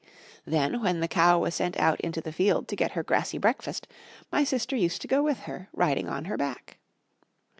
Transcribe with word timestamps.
Then 0.45 0.81
when 0.81 0.99
the 0.99 1.07
cow 1.07 1.37
was 1.37 1.53
sent 1.53 1.77
out 1.79 2.01
into 2.01 2.21
the 2.21 2.31
field 2.33 2.67
to 2.69 2.75
get 2.75 2.93
her 2.93 3.03
grassy 3.03 3.37
breakfast, 3.37 3.87
my 4.31 4.43
sister 4.43 4.75
used 4.75 5.03
to 5.03 5.07
go 5.07 5.21
with 5.21 5.41
her, 5.41 5.69
riding 5.73 6.09
on 6.09 6.25
her 6.25 6.37
back. 6.37 6.79